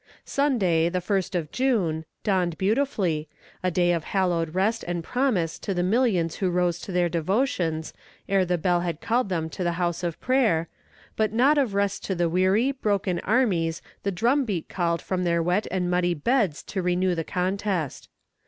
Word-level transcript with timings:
Sunday, 0.25 0.89
the 0.89 0.99
first 0.99 1.35
of 1.35 1.51
June, 1.51 2.05
dawned 2.23 2.57
beautifully, 2.57 3.29
a 3.61 3.69
day 3.69 3.91
of 3.91 4.03
hallowed 4.05 4.55
rest 4.55 4.83
and 4.87 5.03
promise 5.03 5.59
to 5.59 5.75
the 5.75 5.83
millions 5.83 6.37
who 6.37 6.49
rose 6.49 6.79
to 6.79 6.91
their 6.91 7.07
devotions, 7.07 7.93
ere 8.27 8.43
the 8.43 8.57
bell 8.57 8.83
called 8.99 9.29
them 9.29 9.47
to 9.51 9.63
the 9.63 9.73
house 9.73 10.01
of 10.01 10.19
prayer, 10.19 10.67
but 11.15 11.31
not 11.33 11.59
of 11.59 11.75
rest 11.75 12.03
to 12.05 12.15
the 12.15 12.27
weary, 12.29 12.71
broken 12.71 13.19
armies 13.19 13.83
the 14.01 14.11
drum 14.11 14.43
beat 14.43 14.67
called 14.67 15.03
from 15.03 15.23
their 15.23 15.43
wet 15.43 15.67
and 15.69 15.91
muddy 15.91 16.15
beds 16.15 16.63
to 16.63 16.81
renew 16.81 17.13
the 17.13 17.23
contest. 17.23 18.09